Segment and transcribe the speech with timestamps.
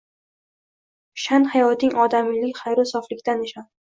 [1.23, 3.69] Shan hayoting odamiylik xayru soflikdan nishon